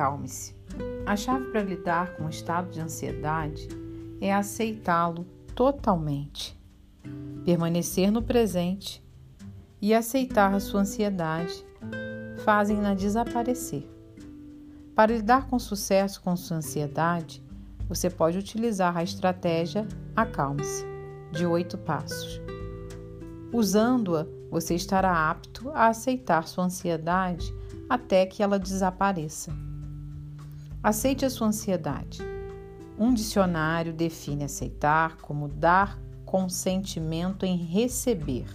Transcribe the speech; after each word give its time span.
Acalme-se. 0.00 0.56
A 1.04 1.14
chave 1.14 1.50
para 1.50 1.62
lidar 1.62 2.16
com 2.16 2.24
o 2.24 2.30
estado 2.30 2.70
de 2.70 2.80
ansiedade 2.80 3.68
é 4.18 4.32
aceitá-lo 4.32 5.26
totalmente, 5.54 6.58
permanecer 7.44 8.10
no 8.10 8.22
presente 8.22 9.04
e 9.78 9.92
aceitar 9.92 10.54
a 10.54 10.60
sua 10.60 10.80
ansiedade 10.80 11.66
fazem-na 12.46 12.94
desaparecer. 12.94 13.86
Para 14.94 15.12
lidar 15.12 15.48
com 15.48 15.58
sucesso 15.58 16.22
com 16.22 16.34
sua 16.34 16.56
ansiedade, 16.56 17.44
você 17.86 18.08
pode 18.08 18.38
utilizar 18.38 18.96
a 18.96 19.02
estratégia 19.02 19.86
Acalme-se, 20.16 20.82
de 21.30 21.44
oito 21.44 21.76
passos. 21.76 22.40
Usando-a, 23.52 24.26
você 24.50 24.74
estará 24.74 25.30
apto 25.30 25.68
a 25.70 25.88
aceitar 25.88 26.48
sua 26.48 26.64
ansiedade 26.64 27.54
até 27.86 28.24
que 28.24 28.42
ela 28.42 28.58
desapareça. 28.58 29.52
Aceite 30.82 31.26
a 31.26 31.30
sua 31.30 31.48
ansiedade. 31.48 32.22
Um 32.98 33.12
dicionário 33.12 33.92
define 33.92 34.44
aceitar 34.44 35.18
como 35.18 35.46
dar 35.46 35.98
consentimento 36.24 37.44
em 37.44 37.54
receber. 37.54 38.46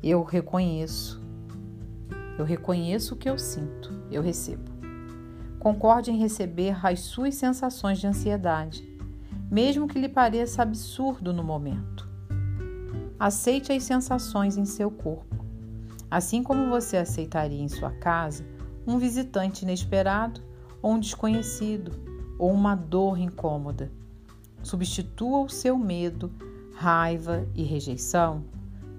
Eu 0.00 0.22
reconheço. 0.22 1.20
Eu 2.38 2.44
reconheço 2.44 3.14
o 3.14 3.16
que 3.16 3.28
eu 3.28 3.36
sinto, 3.36 3.92
eu 4.08 4.22
recebo. 4.22 4.70
Concorde 5.58 6.12
em 6.12 6.16
receber 6.16 6.78
as 6.86 7.00
suas 7.00 7.34
sensações 7.34 7.98
de 7.98 8.06
ansiedade, 8.06 8.88
mesmo 9.50 9.88
que 9.88 9.98
lhe 9.98 10.08
pareça 10.08 10.62
absurdo 10.62 11.32
no 11.32 11.42
momento. 11.42 12.08
Aceite 13.18 13.72
as 13.72 13.82
sensações 13.82 14.56
em 14.56 14.64
seu 14.64 14.92
corpo, 14.92 15.44
assim 16.08 16.40
como 16.40 16.70
você 16.70 16.98
aceitaria 16.98 17.60
em 17.60 17.68
sua 17.68 17.90
casa 17.90 18.46
um 18.86 18.96
visitante 18.96 19.64
inesperado 19.64 20.48
ou 20.82 20.92
um 20.92 21.00
desconhecido 21.00 21.92
ou 22.38 22.52
uma 22.52 22.74
dor 22.74 23.18
incômoda. 23.18 23.90
Substitua 24.62 25.40
o 25.40 25.48
seu 25.48 25.76
medo, 25.76 26.30
raiva 26.74 27.46
e 27.54 27.62
rejeição 27.62 28.44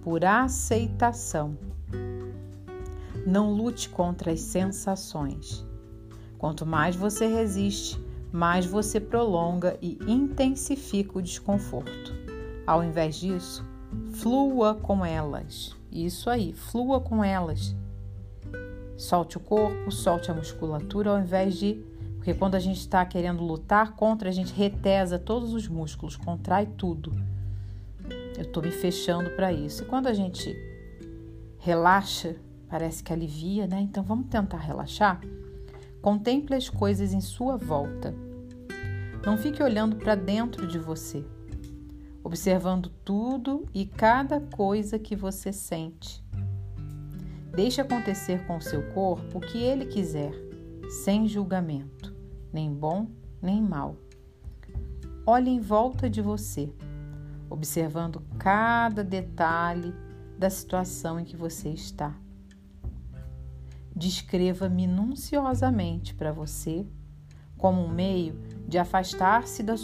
por 0.04 0.26
aceitação. 0.26 1.58
Não 3.26 3.54
lute 3.54 3.90
contra 3.90 4.32
as 4.32 4.42
sensações. 4.42 5.66
Quanto 6.38 6.66
mais 6.66 6.96
você 6.96 7.28
resiste, 7.28 8.04
mais 8.32 8.66
você 8.66 9.00
prolonga 9.00 9.78
e 9.82 10.00
intensifica 10.08 11.20
o 11.20 11.22
desconforto. 11.22 12.14
Ao 12.66 12.84
invés 12.84 13.16
disso, 13.16 13.66
flua 14.14 14.76
com 14.76 15.06
elas. 15.06 15.76
Isso 15.92 16.30
aí, 16.30 16.54
flua 16.54 17.00
com 17.00 17.24
elas. 17.24 17.76
Solte 19.02 19.36
o 19.36 19.40
corpo, 19.40 19.92
solte 19.92 20.30
a 20.30 20.34
musculatura 20.34 21.10
ao 21.10 21.20
invés 21.20 21.56
de. 21.56 21.84
Porque 22.18 22.36
quando 22.36 22.54
a 22.54 22.60
gente 22.60 22.78
está 22.78 23.04
querendo 23.04 23.44
lutar 23.44 23.96
contra, 23.96 24.30
a 24.30 24.32
gente 24.32 24.54
retesa 24.54 25.18
todos 25.18 25.56
os 25.56 25.68
músculos, 25.68 26.16
contrai 26.16 26.68
tudo. 26.68 27.12
Eu 28.38 28.44
estou 28.44 28.62
me 28.62 28.70
fechando 28.70 29.32
para 29.32 29.52
isso. 29.52 29.82
E 29.82 29.86
quando 29.88 30.06
a 30.06 30.14
gente 30.14 30.56
relaxa, 31.58 32.36
parece 32.70 33.04
que 33.04 33.12
alivia, 33.12 33.66
né? 33.66 33.82
Então 33.82 34.04
vamos 34.04 34.28
tentar 34.28 34.60
relaxar? 34.60 35.20
Contemple 36.00 36.56
as 36.56 36.70
coisas 36.70 37.12
em 37.12 37.22
sua 37.22 37.58
volta. 37.58 38.14
Não 39.26 39.36
fique 39.36 39.64
olhando 39.64 39.96
para 39.96 40.14
dentro 40.14 40.68
de 40.68 40.78
você, 40.78 41.26
observando 42.24 42.92
tudo 43.04 43.66
e 43.74 43.84
cada 43.84 44.40
coisa 44.40 45.00
que 45.00 45.16
você 45.16 45.52
sente. 45.52 46.24
Deixe 47.54 47.82
acontecer 47.82 48.46
com 48.46 48.62
seu 48.62 48.92
corpo 48.94 49.38
o 49.38 49.42
que 49.42 49.58
ele 49.58 49.86
quiser, 49.86 50.34
sem 51.04 51.28
julgamento, 51.28 52.16
nem 52.52 52.74
bom 52.74 53.08
nem 53.42 53.62
mal. 53.62 53.96
Olhe 55.26 55.50
em 55.50 55.60
volta 55.60 56.10
de 56.10 56.22
você 56.22 56.74
observando 57.50 58.24
cada 58.40 59.04
detalhe 59.04 59.94
da 60.38 60.50
situação 60.50 61.20
em 61.20 61.26
que 61.26 61.36
você 61.36 61.70
está. 61.70 62.16
Descreva 63.94 64.70
minuciosamente 64.70 66.16
para 66.16 66.32
você 66.32 66.88
como 67.58 67.82
um 67.82 67.90
meio 67.90 68.40
de 68.68 68.78
afastar-se 68.78 69.62
da, 69.62 69.76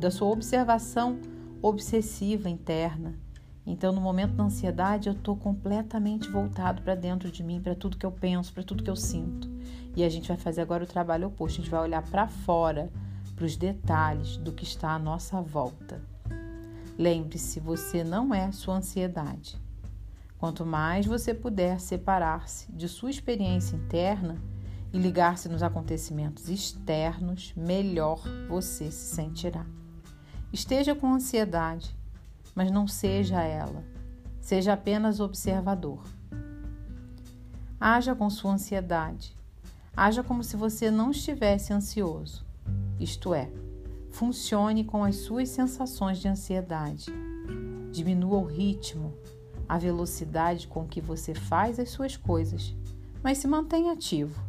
da 0.00 0.10
sua 0.10 0.28
observação 0.30 1.20
obsessiva 1.60 2.48
interna. 2.48 3.14
Então, 3.66 3.92
no 3.92 4.00
momento 4.00 4.34
da 4.34 4.44
ansiedade, 4.44 5.08
eu 5.08 5.14
estou 5.14 5.36
completamente 5.36 6.28
voltado 6.28 6.82
para 6.82 6.94
dentro 6.94 7.30
de 7.30 7.42
mim, 7.42 7.60
para 7.60 7.74
tudo 7.74 7.96
que 7.96 8.04
eu 8.04 8.12
penso, 8.12 8.52
para 8.52 8.62
tudo 8.62 8.82
que 8.82 8.90
eu 8.90 8.96
sinto. 8.96 9.48
E 9.96 10.04
a 10.04 10.08
gente 10.08 10.28
vai 10.28 10.36
fazer 10.36 10.60
agora 10.60 10.84
o 10.84 10.86
trabalho 10.86 11.28
oposto, 11.28 11.60
a 11.60 11.62
gente 11.62 11.70
vai 11.70 11.80
olhar 11.80 12.02
para 12.02 12.28
fora, 12.28 12.90
para 13.34 13.46
os 13.46 13.56
detalhes 13.56 14.36
do 14.36 14.52
que 14.52 14.64
está 14.64 14.90
à 14.90 14.98
nossa 14.98 15.40
volta. 15.40 16.02
Lembre-se, 16.98 17.58
você 17.58 18.04
não 18.04 18.34
é 18.34 18.52
sua 18.52 18.76
ansiedade. 18.76 19.60
Quanto 20.38 20.66
mais 20.66 21.06
você 21.06 21.32
puder 21.32 21.80
separar-se 21.80 22.70
de 22.70 22.88
sua 22.88 23.10
experiência 23.10 23.76
interna 23.76 24.36
e 24.92 24.98
ligar-se 24.98 25.48
nos 25.48 25.62
acontecimentos 25.62 26.48
externos, 26.48 27.52
melhor 27.56 28.22
você 28.48 28.90
se 28.90 29.14
sentirá. 29.14 29.64
Esteja 30.52 30.94
com 30.94 31.12
ansiedade, 31.12 31.96
mas 32.54 32.70
não 32.70 32.86
seja 32.86 33.42
ela. 33.42 33.84
Seja 34.40 34.74
apenas 34.74 35.20
observador. 35.20 36.02
Haja 37.80 38.14
com 38.14 38.28
sua 38.30 38.52
ansiedade. 38.52 39.36
Haja 39.96 40.22
como 40.22 40.44
se 40.44 40.56
você 40.56 40.90
não 40.90 41.10
estivesse 41.10 41.72
ansioso. 41.72 42.44
Isto 42.98 43.34
é, 43.34 43.50
Funcione 44.14 44.84
com 44.84 45.02
as 45.02 45.16
suas 45.16 45.48
sensações 45.48 46.18
de 46.18 46.28
ansiedade. 46.28 47.06
Diminua 47.90 48.38
o 48.38 48.44
ritmo, 48.44 49.12
a 49.68 49.76
velocidade 49.76 50.68
com 50.68 50.86
que 50.86 51.00
você 51.00 51.34
faz 51.34 51.80
as 51.80 51.90
suas 51.90 52.16
coisas, 52.16 52.72
mas 53.24 53.38
se 53.38 53.48
mantenha 53.48 53.92
ativo. 53.92 54.40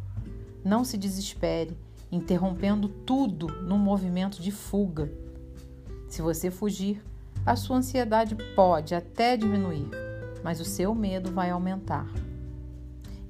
Não 0.64 0.84
se 0.84 0.96
desespere, 0.96 1.76
interrompendo 2.12 2.88
tudo 2.88 3.48
num 3.64 3.76
movimento 3.76 4.40
de 4.40 4.52
fuga. 4.52 5.12
Se 6.08 6.22
você 6.22 6.48
fugir, 6.48 7.02
a 7.46 7.54
sua 7.54 7.76
ansiedade 7.76 8.36
pode 8.56 8.92
até 8.92 9.36
diminuir, 9.36 9.88
mas 10.42 10.60
o 10.60 10.64
seu 10.64 10.92
medo 10.92 11.30
vai 11.30 11.50
aumentar. 11.50 12.06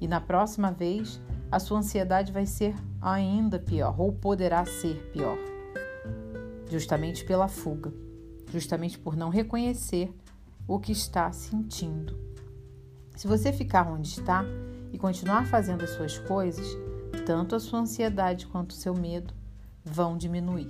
E 0.01 0.07
na 0.07 0.19
próxima 0.19 0.71
vez, 0.71 1.21
a 1.51 1.59
sua 1.59 1.77
ansiedade 1.77 2.31
vai 2.31 2.47
ser 2.47 2.75
ainda 2.99 3.59
pior, 3.59 3.99
ou 4.01 4.11
poderá 4.11 4.65
ser 4.65 5.11
pior 5.13 5.37
justamente 6.69 7.23
pela 7.23 7.47
fuga, 7.47 7.93
justamente 8.51 8.97
por 8.99 9.15
não 9.15 9.29
reconhecer 9.29 10.13
o 10.67 10.79
que 10.79 10.91
está 10.91 11.31
sentindo. 11.31 12.17
Se 13.15 13.27
você 13.27 13.53
ficar 13.53 13.87
onde 13.87 14.09
está 14.09 14.43
e 14.91 14.97
continuar 14.97 15.45
fazendo 15.45 15.83
as 15.83 15.91
suas 15.91 16.17
coisas, 16.19 16.67
tanto 17.25 17.55
a 17.55 17.59
sua 17.59 17.79
ansiedade 17.79 18.47
quanto 18.47 18.71
o 18.71 18.75
seu 18.75 18.93
medo 18.93 19.33
vão 19.83 20.17
diminuir. 20.17 20.67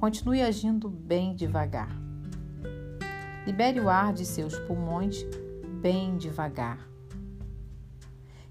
Continue 0.00 0.42
agindo 0.42 0.88
bem 0.88 1.36
devagar. 1.36 2.01
Libere 3.46 3.80
o 3.80 3.88
ar 3.88 4.12
de 4.12 4.24
seus 4.24 4.58
pulmões 4.60 5.26
bem 5.80 6.16
devagar. 6.16 6.88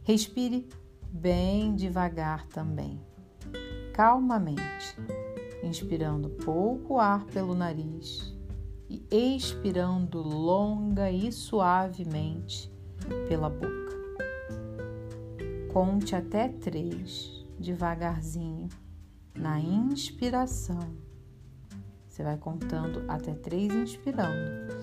Respire 0.04 0.68
bem 1.12 1.76
devagar 1.76 2.46
também, 2.48 3.00
calmamente 3.94 4.96
inspirando 5.64 6.30
pouco 6.30 7.00
ar 7.00 7.26
pelo 7.26 7.54
nariz 7.54 8.36
e 8.90 9.06
expirando 9.10 10.22
longa 10.22 11.10
e 11.10 11.32
suavemente 11.32 12.72
pela 13.28 13.50
boca. 13.50 13.72
Conte 15.72 16.16
até 16.16 16.50
três, 16.50 17.46
devagarzinho, 17.58 18.68
na 19.34 19.60
inspiração. 19.60 20.80
Você 22.10 22.24
vai 22.24 22.38
contando 22.38 23.06
até 23.08 23.34
três, 23.34 23.74
inspirando. 23.74 24.81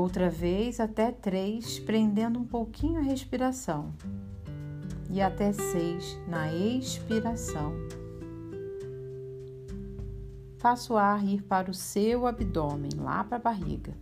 Outra 0.00 0.30
vez, 0.30 0.80
até 0.80 1.12
três, 1.12 1.78
prendendo 1.78 2.38
um 2.38 2.44
pouquinho 2.46 2.98
a 2.98 3.02
respiração. 3.02 3.92
E 5.10 5.20
até 5.20 5.52
seis 5.52 6.18
na 6.26 6.50
expiração 6.54 7.74
faça 10.56 10.94
o 10.94 10.96
ar 10.96 11.22
ir 11.22 11.42
para 11.42 11.70
o 11.70 11.74
seu 11.74 12.26
abdômen, 12.26 12.92
lá 12.96 13.22
para 13.22 13.36
a 13.36 13.40
barriga, 13.40 13.92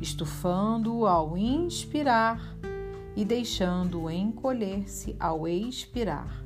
estufando-o 0.00 1.06
ao 1.06 1.36
inspirar 1.36 2.56
e 3.14 3.22
deixando-o 3.22 4.10
encolher-se 4.10 5.14
ao 5.20 5.46
expirar. 5.46 6.42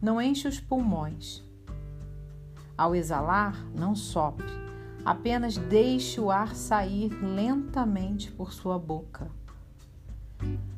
Não 0.00 0.22
enche 0.22 0.46
os 0.46 0.60
pulmões. 0.60 1.42
Ao 2.76 2.94
exalar, 2.94 3.60
não 3.74 3.96
sopre, 3.96 4.67
apenas 5.08 5.56
deixe 5.56 6.20
o 6.20 6.30
ar 6.30 6.54
sair 6.54 7.08
lentamente 7.22 8.30
por 8.30 8.52
sua 8.52 8.78
boca. 8.78 9.30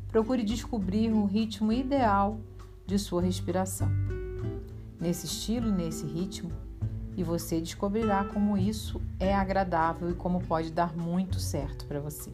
procure 0.06 0.44
descobrir 0.44 1.12
o 1.12 1.24
ritmo 1.24 1.72
ideal 1.72 2.38
de 2.86 2.96
sua 2.96 3.22
respiração. 3.22 3.88
Nesse 5.00 5.26
estilo 5.26 5.68
e 5.68 5.72
nesse 5.72 6.06
ritmo, 6.06 6.52
e 7.16 7.24
você 7.24 7.60
descobrirá 7.60 8.24
como 8.24 8.56
isso 8.56 9.02
é 9.18 9.34
agradável 9.34 10.10
e 10.10 10.14
como 10.14 10.40
pode 10.40 10.70
dar 10.70 10.96
muito 10.96 11.40
certo 11.40 11.84
para 11.86 11.98
você. 11.98 12.32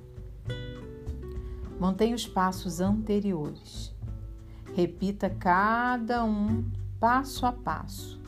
Mantenha 1.81 2.15
os 2.15 2.27
passos 2.27 2.79
anteriores. 2.79 3.95
Repita 4.75 5.31
cada 5.31 6.23
um 6.25 6.63
passo 7.01 7.47
a 7.47 7.53
passo. 7.53 8.21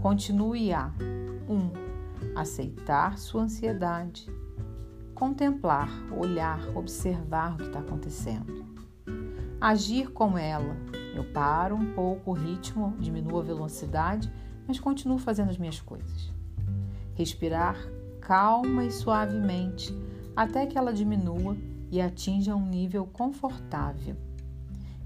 Continue 0.00 0.72
a 0.72 0.90
1. 1.46 1.54
Um, 1.54 1.88
aceitar 2.34 3.18
sua 3.18 3.42
ansiedade. 3.42 4.26
Contemplar, 5.14 5.90
olhar, 6.12 6.60
observar 6.76 7.54
o 7.54 7.56
que 7.56 7.64
está 7.64 7.80
acontecendo. 7.80 8.64
Agir 9.60 10.10
com 10.10 10.38
ela. 10.38 10.76
Eu 11.14 11.24
paro 11.32 11.74
um 11.74 11.92
pouco 11.92 12.30
o 12.30 12.34
ritmo, 12.34 12.94
diminuo 12.98 13.40
a 13.40 13.42
velocidade, 13.42 14.32
mas 14.66 14.78
continuo 14.78 15.18
fazendo 15.18 15.50
as 15.50 15.58
minhas 15.58 15.80
coisas. 15.80 16.32
Respirar 17.14 17.76
calma 18.20 18.84
e 18.84 18.90
suavemente 18.90 19.92
até 20.36 20.66
que 20.66 20.76
ela 20.76 20.92
diminua 20.92 21.56
e 21.90 22.00
atinja 22.00 22.54
um 22.54 22.66
nível 22.66 23.06
confortável. 23.06 24.16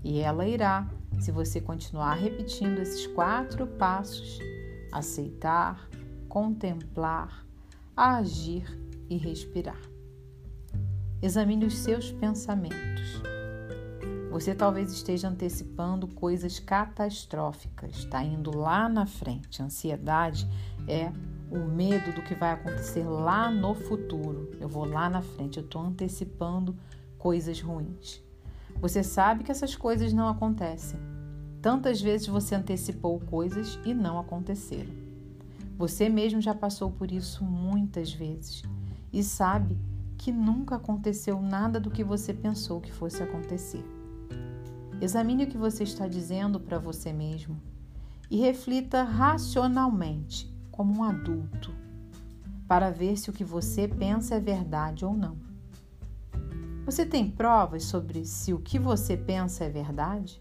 E 0.04 0.18
ela 0.18 0.46
irá, 0.46 0.88
se 1.20 1.30
você 1.30 1.60
continuar 1.60 2.14
repetindo 2.14 2.80
esses 2.80 3.06
quatro 3.06 3.66
passos: 3.66 4.40
aceitar, 4.90 5.88
contemplar, 6.32 7.46
agir 7.94 8.64
e 9.10 9.18
respirar. 9.18 9.78
Examine 11.20 11.66
os 11.66 11.76
seus 11.76 12.10
pensamentos. 12.10 13.20
Você 14.30 14.54
talvez 14.54 14.90
esteja 14.90 15.28
antecipando 15.28 16.08
coisas 16.08 16.58
catastróficas, 16.58 17.98
está 17.98 18.24
indo 18.24 18.56
lá 18.56 18.88
na 18.88 19.04
frente. 19.04 19.60
A 19.60 19.66
ansiedade 19.66 20.48
é 20.88 21.12
o 21.50 21.68
medo 21.68 22.14
do 22.14 22.22
que 22.22 22.34
vai 22.34 22.52
acontecer 22.52 23.04
lá 23.04 23.50
no 23.50 23.74
futuro. 23.74 24.56
Eu 24.58 24.70
vou 24.70 24.86
lá 24.86 25.10
na 25.10 25.20
frente, 25.20 25.58
eu 25.58 25.64
estou 25.64 25.82
antecipando 25.82 26.74
coisas 27.18 27.60
ruins. 27.60 28.24
Você 28.80 29.02
sabe 29.02 29.44
que 29.44 29.52
essas 29.52 29.76
coisas 29.76 30.14
não 30.14 30.28
acontecem. 30.28 30.98
Tantas 31.60 32.00
vezes 32.00 32.26
você 32.26 32.54
antecipou 32.54 33.20
coisas 33.20 33.78
e 33.84 33.92
não 33.92 34.18
aconteceram. 34.18 35.01
Você 35.82 36.08
mesmo 36.08 36.40
já 36.40 36.54
passou 36.54 36.92
por 36.92 37.10
isso 37.10 37.42
muitas 37.44 38.12
vezes 38.12 38.62
e 39.12 39.20
sabe 39.20 39.76
que 40.16 40.30
nunca 40.30 40.76
aconteceu 40.76 41.42
nada 41.42 41.80
do 41.80 41.90
que 41.90 42.04
você 42.04 42.32
pensou 42.32 42.80
que 42.80 42.92
fosse 42.92 43.20
acontecer. 43.20 43.84
Examine 45.00 45.42
o 45.42 45.46
que 45.48 45.58
você 45.58 45.82
está 45.82 46.06
dizendo 46.06 46.60
para 46.60 46.78
você 46.78 47.12
mesmo 47.12 47.60
e 48.30 48.38
reflita 48.38 49.02
racionalmente 49.02 50.48
como 50.70 51.00
um 51.00 51.02
adulto, 51.02 51.74
para 52.68 52.88
ver 52.88 53.16
se 53.16 53.28
o 53.28 53.32
que 53.32 53.42
você 53.42 53.88
pensa 53.88 54.36
é 54.36 54.40
verdade 54.40 55.04
ou 55.04 55.14
não. 55.14 55.36
Você 56.86 57.04
tem 57.04 57.28
provas 57.28 57.82
sobre 57.82 58.24
se 58.24 58.54
o 58.54 58.60
que 58.60 58.78
você 58.78 59.16
pensa 59.16 59.64
é 59.64 59.68
verdade? 59.68 60.40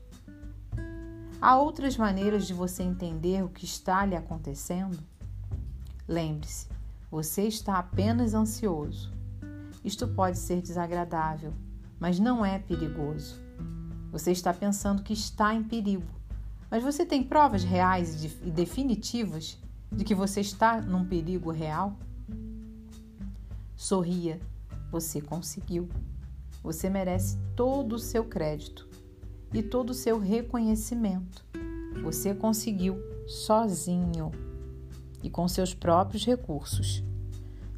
Há 1.42 1.58
outras 1.58 1.98
maneiras 1.98 2.46
de 2.46 2.54
você 2.54 2.84
entender 2.84 3.44
o 3.44 3.50
que 3.50 3.66
está 3.66 4.06
lhe 4.06 4.16
acontecendo? 4.16 5.10
Lembre-se, 6.08 6.68
você 7.10 7.44
está 7.44 7.78
apenas 7.78 8.34
ansioso. 8.34 9.12
Isto 9.84 10.08
pode 10.08 10.38
ser 10.38 10.62
desagradável, 10.62 11.54
mas 12.00 12.20
não 12.20 12.46
é 12.46 12.60
perigoso. 12.60 13.42
Você 14.12 14.32
está 14.32 14.54
pensando 14.54 15.04
que 15.04 15.14
está 15.14 15.54
em 15.54 15.64
perigo, 15.64 16.08
mas 16.70 16.84
você 16.84 17.06
tem 17.06 17.24
provas 17.24 17.64
reais 17.64 18.24
e 18.24 18.52
definitivas 18.52 19.58
de 19.92 20.04
que 20.04 20.16
você 20.16 20.42
está 20.42 20.82
num 20.82 21.06
perigo 21.06 21.52
real? 21.52 21.98
Sorria, 23.76 24.40
você 24.92 25.22
conseguiu. 25.22 25.90
Você 26.64 26.90
merece 26.90 27.38
todo 27.56 27.94
o 27.94 28.00
seu 28.00 28.24
crédito 28.24 28.88
e 29.54 29.64
todo 29.64 29.90
o 29.90 29.96
seu 29.96 30.20
reconhecimento. 30.20 31.44
Você 32.04 32.34
conseguiu 32.34 32.98
sozinho 33.28 34.32
e 35.24 35.30
com 35.30 35.48
seus 35.48 35.74
próprios 35.74 36.26
recursos. 36.26 37.04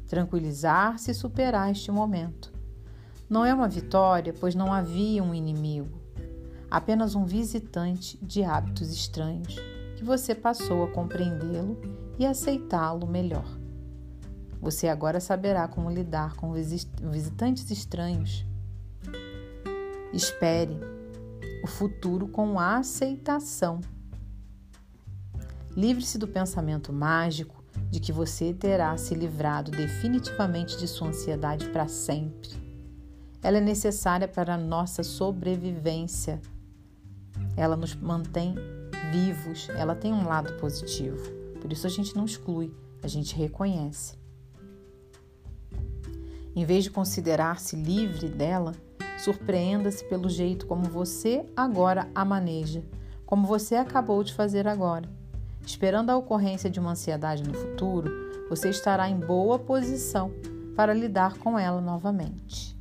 Tranquilizar-se 0.06 1.10
e 1.10 1.14
superar 1.14 1.70
este 1.70 1.90
momento. 1.90 2.52
Não 3.28 3.44
é 3.44 3.54
uma 3.54 3.68
vitória, 3.68 4.34
pois 4.38 4.54
não 4.54 4.72
havia 4.72 5.22
um 5.22 5.34
inimigo, 5.34 6.00
apenas 6.70 7.14
um 7.14 7.24
visitante 7.24 8.18
de 8.22 8.42
hábitos 8.44 8.90
estranhos 8.90 9.56
que 9.96 10.04
você 10.04 10.34
passou 10.34 10.84
a 10.84 10.90
compreendê-lo 10.90 11.80
e 12.18 12.26
aceitá-lo 12.26 13.06
melhor. 13.06 13.46
Você 14.60 14.88
agora 14.88 15.20
saberá 15.20 15.68
como 15.68 15.90
lidar 15.90 16.36
com 16.36 16.52
visitantes 16.52 17.70
estranhos. 17.70 18.46
Espere 20.12 20.78
o 21.62 21.66
futuro 21.66 22.28
com 22.28 22.58
aceitação. 22.58 23.80
Livre-se 25.76 26.18
do 26.18 26.28
pensamento 26.28 26.92
mágico 26.92 27.64
de 27.90 27.98
que 27.98 28.12
você 28.12 28.52
terá 28.54 28.96
se 28.96 29.14
livrado 29.14 29.70
definitivamente 29.70 30.78
de 30.78 30.86
sua 30.86 31.08
ansiedade 31.08 31.68
para 31.70 31.88
sempre. 31.88 32.50
Ela 33.42 33.58
é 33.58 33.60
necessária 33.60 34.28
para 34.28 34.54
a 34.54 34.58
nossa 34.58 35.02
sobrevivência. 35.02 36.40
Ela 37.56 37.76
nos 37.76 37.94
mantém 37.94 38.54
vivos, 39.10 39.68
ela 39.70 39.94
tem 39.94 40.12
um 40.12 40.26
lado 40.26 40.54
positivo. 40.54 41.18
Por 41.60 41.72
isso 41.72 41.86
a 41.86 41.90
gente 41.90 42.16
não 42.16 42.24
exclui, 42.24 42.72
a 43.02 43.08
gente 43.08 43.34
reconhece. 43.34 44.16
Em 46.54 46.64
vez 46.64 46.84
de 46.84 46.90
considerar-se 46.90 47.74
livre 47.74 48.28
dela, 48.28 48.72
surpreenda-se 49.18 50.04
pelo 50.04 50.28
jeito 50.28 50.66
como 50.66 50.84
você 50.84 51.44
agora 51.56 52.08
a 52.14 52.24
maneja, 52.24 52.84
como 53.26 53.46
você 53.46 53.74
acabou 53.74 54.22
de 54.22 54.32
fazer 54.32 54.68
agora. 54.68 55.08
Esperando 55.66 56.10
a 56.10 56.16
ocorrência 56.16 56.68
de 56.68 56.78
uma 56.78 56.92
ansiedade 56.92 57.42
no 57.42 57.54
futuro, 57.54 58.10
você 58.48 58.68
estará 58.68 59.08
em 59.08 59.18
boa 59.18 59.58
posição 59.58 60.30
para 60.76 60.92
lidar 60.92 61.38
com 61.38 61.58
ela 61.58 61.80
novamente. 61.80 62.73